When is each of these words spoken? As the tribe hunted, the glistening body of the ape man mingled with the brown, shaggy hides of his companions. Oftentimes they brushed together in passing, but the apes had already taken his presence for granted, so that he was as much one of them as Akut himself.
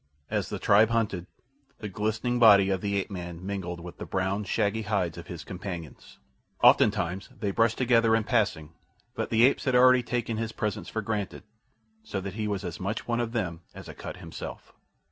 As 0.31 0.49
the 0.49 0.57
tribe 0.57 0.89
hunted, 0.89 1.27
the 1.77 1.87
glistening 1.87 2.39
body 2.39 2.71
of 2.71 2.81
the 2.81 2.97
ape 2.97 3.11
man 3.11 3.45
mingled 3.45 3.79
with 3.79 3.99
the 3.99 4.05
brown, 4.07 4.45
shaggy 4.45 4.81
hides 4.81 5.15
of 5.15 5.27
his 5.27 5.43
companions. 5.43 6.17
Oftentimes 6.63 7.29
they 7.39 7.51
brushed 7.51 7.77
together 7.77 8.15
in 8.15 8.23
passing, 8.23 8.73
but 9.13 9.29
the 9.29 9.45
apes 9.45 9.65
had 9.65 9.75
already 9.75 10.01
taken 10.01 10.37
his 10.37 10.53
presence 10.53 10.89
for 10.89 11.03
granted, 11.03 11.43
so 12.01 12.19
that 12.19 12.33
he 12.33 12.47
was 12.47 12.65
as 12.65 12.79
much 12.79 13.07
one 13.07 13.19
of 13.19 13.31
them 13.31 13.61
as 13.75 13.87
Akut 13.87 14.17
himself. 14.17 14.73